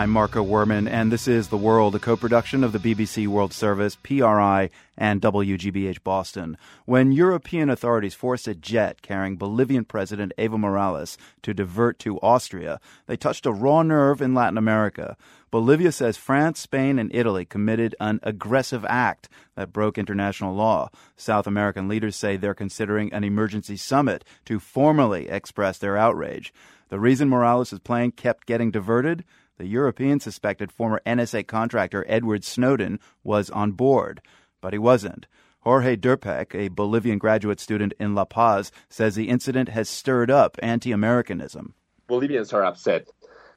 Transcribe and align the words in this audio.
I'm 0.00 0.08
Marco 0.08 0.42
Werman, 0.42 0.88
and 0.88 1.12
this 1.12 1.28
is 1.28 1.48
The 1.48 1.58
World, 1.58 1.94
a 1.94 1.98
co 1.98 2.16
production 2.16 2.64
of 2.64 2.72
the 2.72 2.78
BBC 2.78 3.26
World 3.26 3.52
Service, 3.52 3.96
PRI, 3.96 4.70
and 4.96 5.20
WGBH 5.20 6.02
Boston. 6.02 6.56
When 6.86 7.12
European 7.12 7.68
authorities 7.68 8.14
forced 8.14 8.48
a 8.48 8.54
jet 8.54 9.02
carrying 9.02 9.36
Bolivian 9.36 9.84
President 9.84 10.32
Evo 10.38 10.58
Morales 10.58 11.18
to 11.42 11.52
divert 11.52 11.98
to 11.98 12.18
Austria, 12.20 12.80
they 13.08 13.16
touched 13.18 13.44
a 13.44 13.52
raw 13.52 13.82
nerve 13.82 14.22
in 14.22 14.32
Latin 14.32 14.56
America. 14.56 15.18
Bolivia 15.50 15.92
says 15.92 16.16
France, 16.16 16.60
Spain, 16.60 16.98
and 16.98 17.14
Italy 17.14 17.44
committed 17.44 17.94
an 18.00 18.20
aggressive 18.22 18.86
act 18.88 19.28
that 19.54 19.70
broke 19.70 19.98
international 19.98 20.54
law. 20.54 20.88
South 21.18 21.46
American 21.46 21.88
leaders 21.88 22.16
say 22.16 22.38
they're 22.38 22.54
considering 22.54 23.12
an 23.12 23.22
emergency 23.22 23.76
summit 23.76 24.24
to 24.46 24.60
formally 24.60 25.28
express 25.28 25.76
their 25.76 25.98
outrage. 25.98 26.54
The 26.88 26.98
reason 26.98 27.28
Morales' 27.28 27.78
plane 27.80 28.12
kept 28.12 28.46
getting 28.46 28.70
diverted? 28.70 29.24
The 29.60 29.66
European 29.66 30.20
suspected 30.20 30.72
former 30.72 31.02
NSA 31.04 31.46
contractor 31.46 32.06
Edward 32.08 32.44
Snowden 32.44 32.98
was 33.22 33.50
on 33.50 33.72
board, 33.72 34.22
but 34.62 34.72
he 34.72 34.78
wasn't. 34.78 35.26
Jorge 35.58 35.96
Derpic, 35.96 36.54
a 36.54 36.68
Bolivian 36.68 37.18
graduate 37.18 37.60
student 37.60 37.92
in 38.00 38.14
La 38.14 38.24
Paz, 38.24 38.72
says 38.88 39.16
the 39.16 39.28
incident 39.28 39.68
has 39.68 39.86
stirred 39.86 40.30
up 40.30 40.56
anti 40.62 40.92
Americanism. 40.92 41.74
Bolivians 42.06 42.54
are 42.54 42.64
upset. 42.64 43.10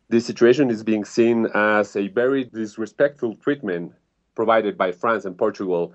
This 0.10 0.26
situation 0.26 0.70
is 0.70 0.84
being 0.84 1.06
seen 1.06 1.48
as 1.56 1.96
a 1.96 2.10
very 2.10 2.44
disrespectful 2.44 3.38
treatment 3.38 3.94
provided 4.36 4.78
by 4.78 4.92
France 4.92 5.24
and 5.24 5.38
Portugal, 5.38 5.94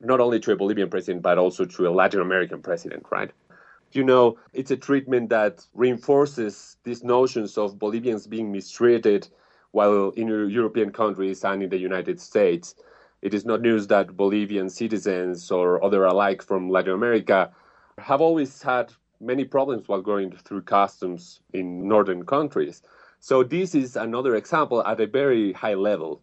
not 0.00 0.18
only 0.18 0.40
to 0.40 0.52
a 0.52 0.56
Bolivian 0.56 0.88
president, 0.88 1.22
but 1.22 1.36
also 1.36 1.66
to 1.66 1.86
a 1.86 1.90
Latin 1.90 2.22
American 2.22 2.62
president, 2.62 3.04
right? 3.10 3.30
You 3.92 4.04
know, 4.04 4.38
it's 4.52 4.70
a 4.70 4.76
treatment 4.76 5.28
that 5.30 5.66
reinforces 5.74 6.76
these 6.84 7.04
notions 7.04 7.58
of 7.58 7.78
Bolivians 7.78 8.26
being 8.26 8.50
mistreated 8.50 9.28
while 9.72 10.10
in 10.10 10.28
European 10.28 10.92
countries 10.92 11.44
and 11.44 11.62
in 11.62 11.70
the 11.70 11.78
United 11.78 12.20
States, 12.20 12.74
it 13.22 13.34
is 13.34 13.44
not 13.44 13.60
news 13.60 13.86
that 13.88 14.16
Bolivian 14.16 14.68
citizens 14.68 15.50
or 15.50 15.82
other 15.84 16.04
alike 16.04 16.42
from 16.42 16.70
Latin 16.70 16.94
America 16.94 17.50
have 17.98 18.20
always 18.20 18.62
had 18.62 18.92
many 19.20 19.44
problems 19.44 19.88
while 19.88 20.02
going 20.02 20.32
through 20.32 20.62
customs 20.62 21.40
in 21.52 21.86
northern 21.86 22.24
countries. 22.26 22.82
So 23.20 23.44
this 23.44 23.74
is 23.74 23.96
another 23.96 24.34
example 24.34 24.84
at 24.84 25.00
a 25.00 25.06
very 25.06 25.52
high 25.52 25.74
level. 25.74 26.22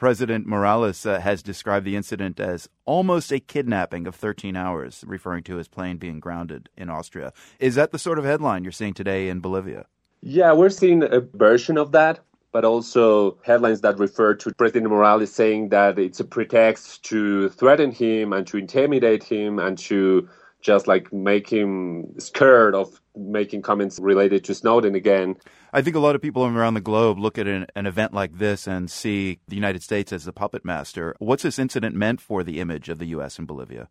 President 0.00 0.46
Morales 0.46 1.04
uh, 1.04 1.20
has 1.20 1.42
described 1.42 1.84
the 1.84 1.94
incident 1.94 2.40
as 2.40 2.70
almost 2.86 3.30
a 3.30 3.38
kidnapping 3.38 4.06
of 4.06 4.14
13 4.14 4.56
hours, 4.56 5.04
referring 5.06 5.42
to 5.42 5.56
his 5.56 5.68
plane 5.68 5.98
being 5.98 6.20
grounded 6.20 6.70
in 6.74 6.88
Austria. 6.88 7.34
Is 7.58 7.74
that 7.74 7.92
the 7.92 7.98
sort 7.98 8.18
of 8.18 8.24
headline 8.24 8.64
you're 8.64 8.72
seeing 8.72 8.94
today 8.94 9.28
in 9.28 9.40
Bolivia? 9.40 9.84
Yeah, 10.22 10.54
we're 10.54 10.70
seeing 10.70 11.02
a 11.02 11.20
version 11.20 11.76
of 11.76 11.92
that 11.92 12.20
but 12.52 12.64
also 12.64 13.38
headlines 13.44 13.80
that 13.82 13.96
refer 13.98 14.34
to 14.34 14.52
President 14.54 14.90
Morales 14.90 15.32
saying 15.32 15.68
that 15.68 16.00
it's 16.00 16.18
a 16.18 16.24
pretext 16.24 17.04
to 17.04 17.48
threaten 17.50 17.92
him 17.92 18.32
and 18.32 18.44
to 18.48 18.56
intimidate 18.56 19.22
him 19.22 19.60
and 19.60 19.78
to 19.78 20.28
just 20.60 20.86
like 20.86 21.12
make 21.12 21.48
him 21.48 22.18
scared 22.18 22.74
of 22.74 23.00
making 23.16 23.62
comments 23.62 23.98
related 23.98 24.44
to 24.44 24.54
Snowden 24.54 24.94
again. 24.94 25.36
I 25.72 25.82
think 25.82 25.96
a 25.96 26.00
lot 26.00 26.14
of 26.14 26.22
people 26.22 26.44
around 26.44 26.74
the 26.74 26.80
globe 26.80 27.18
look 27.18 27.38
at 27.38 27.46
an, 27.46 27.66
an, 27.74 27.86
event 27.86 28.12
like 28.12 28.38
this 28.38 28.66
and 28.66 28.90
see 28.90 29.40
the 29.48 29.54
United 29.54 29.82
States 29.82 30.12
as 30.12 30.24
the 30.24 30.32
puppet 30.32 30.64
master. 30.64 31.14
What's 31.18 31.42
this 31.42 31.58
incident 31.58 31.94
meant 31.94 32.20
for 32.20 32.42
the 32.42 32.60
image 32.60 32.88
of 32.88 32.98
the 32.98 33.06
U.S. 33.06 33.38
in 33.38 33.46
Bolivia? 33.46 33.88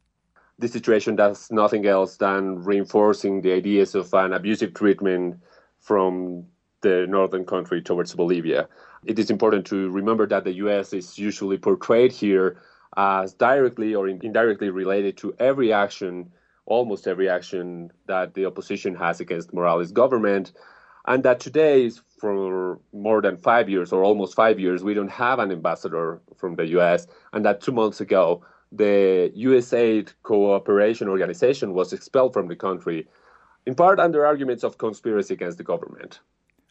This 0.58 0.74
situation 0.74 1.16
does 1.16 1.50
nothing 1.52 1.86
else 1.86 2.18
than 2.18 2.64
reinforcing 2.64 3.42
the 3.42 3.54
ideas 3.54 3.96
of 3.96 4.14
an 4.14 4.34
abusive 4.34 4.74
treatment 4.74 5.40
from 5.80 6.46
the 6.82 7.06
northern 7.08 7.46
country 7.46 7.82
towards 7.82 8.14
Bolivia. 8.14 8.68
It 9.06 9.18
is 9.20 9.30
important 9.30 9.66
to 9.68 9.90
remember 9.90 10.28
that 10.28 10.44
the 10.44 10.54
U.S. 10.54 10.94
is 10.94 11.18
usually 11.18 11.58
portrayed 11.58 12.12
here 12.12 12.62
as 12.98 13.34
directly 13.34 13.96
or 13.96 14.08
indirectly 14.08 14.70
related 14.70 15.18
to 15.18 15.34
every 15.40 15.72
action, 15.72 16.32
almost 16.70 17.08
every 17.08 17.28
action 17.28 17.92
that 18.06 18.34
the 18.36 18.46
opposition 18.46 18.96
has 18.96 19.20
against 19.20 19.54
Morales' 19.54 19.92
government, 19.92 20.54
and 21.06 21.24
that 21.24 21.40
today, 21.40 21.90
for 22.20 22.80
more 22.94 23.22
than 23.22 23.36
five 23.36 23.68
years 23.70 23.92
or 23.92 24.04
almost 24.04 24.36
five 24.36 24.60
years, 24.60 24.84
we 24.84 24.94
don't 24.94 25.12
have 25.12 25.40
an 25.40 25.52
ambassador 25.52 26.22
from 26.38 26.56
the 26.56 26.68
U.S., 26.68 27.08
and 27.34 27.44
that 27.46 27.62
two 27.62 27.72
months 27.72 28.00
ago, 28.00 28.44
the 28.72 29.34
USAID 29.36 30.14
cooperation 30.24 31.10
organization 31.10 31.74
was 31.74 31.92
expelled 31.92 32.34
from 32.34 32.48
the 32.48 32.56
country, 32.56 33.08
in 33.66 33.74
part 33.76 34.00
under 34.00 34.26
arguments 34.26 34.64
of 34.64 34.78
conspiracy 34.78 35.34
against 35.34 35.58
the 35.58 35.64
government. 35.64 36.20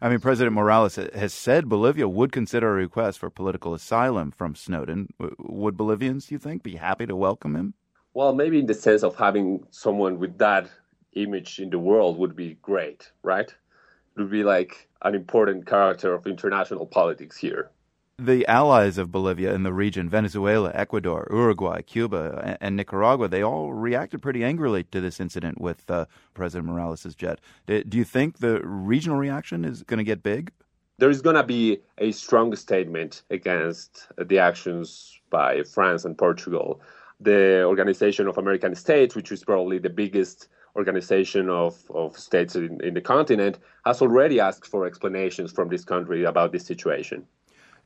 I 0.01 0.09
mean, 0.09 0.21
President 0.21 0.55
Morales 0.55 0.95
has 0.95 1.35
said 1.35 1.69
Bolivia 1.69 2.09
would 2.09 2.31
consider 2.31 2.69
a 2.71 2.75
request 2.75 3.19
for 3.19 3.31
political 3.31 3.75
asylum 3.75 4.31
from 4.31 4.55
Snowden. 4.55 5.09
Would 5.39 5.77
Bolivians, 5.77 6.31
you 6.31 6.39
think, 6.39 6.63
be 6.63 6.77
happy 6.77 7.07
to 7.07 7.17
welcome 7.17 7.57
him? 7.57 7.75
Well, 8.15 8.35
maybe 8.35 8.59
in 8.59 8.67
the 8.67 8.75
sense 8.75 9.03
of 9.03 9.17
having 9.17 9.67
someone 9.71 10.19
with 10.19 10.39
that 10.39 10.69
image 11.15 11.59
in 11.59 11.71
the 11.71 11.79
world 11.79 12.19
would 12.19 12.35
be 12.35 12.55
great, 12.63 13.11
right? 13.23 13.49
It 13.49 14.21
would 14.21 14.31
be 14.31 14.45
like 14.45 14.89
an 15.03 15.15
important 15.15 15.67
character 15.67 16.13
of 16.15 16.27
international 16.27 16.87
politics 16.87 17.37
here 17.37 17.71
the 18.19 18.45
allies 18.49 18.99
of 18.99 19.13
Bolivia 19.13 19.55
in 19.55 19.63
the 19.63 19.73
region, 19.73 20.11
Venezuela, 20.11 20.73
Ecuador, 20.75 21.29
Uruguay, 21.31 21.83
Cuba, 21.83 22.59
and, 22.61 22.77
Nicaragua, 22.77 23.29
they 23.29 23.43
all 23.43 23.73
reacted 23.73 24.21
pretty 24.21 24.43
angrily 24.43 24.83
to 24.85 25.01
this 25.01 25.21
incident 25.21 25.61
with 25.61 25.89
uh, 25.89 26.07
President 26.35 26.69
Morales' 26.69 27.15
jet. 27.15 27.41
Do 27.67 27.85
you 27.93 28.05
think 28.05 28.39
the 28.39 28.61
regional 28.65 29.17
reaction 29.17 29.65
is 29.65 29.85
going 29.85 29.99
to 29.99 30.05
get 30.05 30.23
big? 30.23 30.51
There 30.99 31.11
is 31.11 31.23
going 31.23 31.37
to 31.37 31.45
be 31.45 31.79
a 31.99 32.11
strong 32.11 32.57
statement 32.57 33.23
against 33.31 34.09
the 34.19 34.41
actions 34.41 35.21
by 35.31 35.63
France 35.63 36.05
and 36.05 36.19
Portugal. 36.19 36.81
The 37.21 37.65
Organization 37.65 38.29
of 38.29 38.39
American 38.39 38.75
States, 38.75 39.15
which 39.15 39.33
is 39.33 39.45
probably 39.45 39.79
the 39.79 39.91
biggest 39.91 40.49
organization 40.77 41.51
of, 41.51 41.83
of 41.91 42.17
states 42.17 42.55
in, 42.55 42.81
in 42.83 42.95
the 42.95 43.01
continent, 43.01 43.59
has 43.85 44.01
already 44.01 44.39
asked 44.39 44.67
for 44.67 44.87
explanations 44.87 45.51
from 45.51 45.69
this 45.69 45.85
country 45.85 46.25
about 46.25 46.53
this 46.53 46.65
situation. 46.65 47.27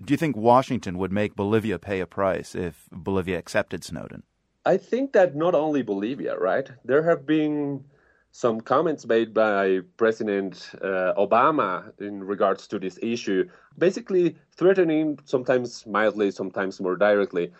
Do 0.04 0.12
you 0.12 0.18
think 0.18 0.36
Washington 0.36 0.98
would 0.98 1.12
make 1.12 1.36
Bolivia 1.36 1.78
pay 1.78 2.00
a 2.00 2.06
price 2.06 2.54
if 2.54 2.88
Bolivia 2.90 3.38
accepted 3.38 3.84
Snowden? 3.84 4.22
I 4.66 4.76
think 4.76 5.12
that 5.12 5.34
not 5.34 5.54
only 5.54 5.82
Bolivia, 5.82 6.36
right? 6.36 6.70
There 6.84 7.02
have 7.02 7.26
been 7.26 7.84
some 8.32 8.60
comments 8.60 9.06
made 9.06 9.34
by 9.34 9.80
President 9.96 10.70
uh, 10.80 11.12
Obama 11.16 11.92
in 12.00 12.24
regards 12.24 12.66
to 12.68 12.78
this 12.78 12.98
issue, 13.02 13.48
basically 13.78 14.36
threatening, 14.56 15.18
sometimes 15.24 15.86
mildly, 15.86 16.30
sometimes 16.30 16.80
more 16.80 16.96
directly, 16.96 17.52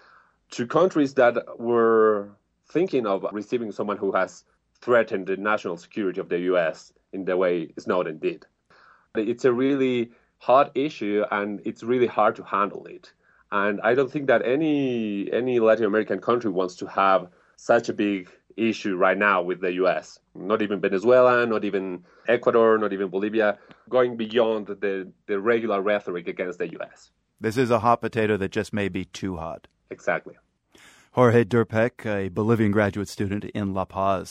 to 0.53 0.67
countries 0.67 1.15
that 1.15 1.59
were 1.59 2.31
thinking 2.71 3.07
of 3.07 3.27
receiving 3.33 3.73
someone 3.73 3.97
who 3.97 4.13
has 4.13 4.45
threatened 4.81 5.27
the 5.27 5.37
national 5.37 5.77
security 5.77 6.21
of 6.21 6.29
the 6.29 6.41
US 6.53 6.93
in 7.13 7.25
the 7.25 7.37
way 7.37 7.73
Snowden 7.79 8.19
did. 8.19 8.45
It's 9.17 9.45
a 9.45 9.53
really 9.53 10.13
hot 10.39 10.71
issue 10.75 11.25
and 11.31 11.61
it's 11.65 11.83
really 11.83 12.07
hard 12.07 12.37
to 12.37 12.43
handle 12.43 12.87
it. 12.87 13.13
And 13.51 13.81
I 13.83 13.95
don't 13.95 14.11
think 14.11 14.27
that 14.27 14.45
any 14.45 15.31
any 15.33 15.61
Latin 15.61 15.85
American 15.85 16.21
country 16.21 16.51
wants 16.51 16.77
to 16.77 16.87
have 16.87 17.29
such 17.57 17.89
a 17.89 17.93
big 17.93 18.31
issue 18.57 18.97
right 18.97 19.17
now 19.17 19.41
with 19.43 19.61
the 19.61 19.73
US. 19.85 20.19
Not 20.35 20.61
even 20.61 20.81
Venezuela, 20.81 21.47
not 21.47 21.65
even 21.65 22.05
Ecuador, 22.29 22.77
not 22.77 22.93
even 22.93 23.09
Bolivia, 23.09 23.59
going 23.89 24.17
beyond 24.17 24.67
the, 24.67 25.11
the 25.27 25.41
regular 25.41 25.81
rhetoric 25.81 26.29
against 26.29 26.59
the 26.59 26.69
US. 26.79 27.11
This 27.41 27.57
is 27.57 27.71
a 27.71 27.79
hot 27.79 28.01
potato 28.03 28.37
that 28.37 28.51
just 28.51 28.73
may 28.73 28.89
be 28.89 29.07
too 29.07 29.37
hot. 29.37 29.67
Exactly. 29.93 30.35
Jorge 31.13 31.45
Derpic, 31.45 32.07
a 32.07 32.31
Bolivian 32.31 32.73
graduate 32.73 33.09
student 33.09 33.45
in 33.45 33.75
La 33.75 33.85
Paz. 33.85 34.31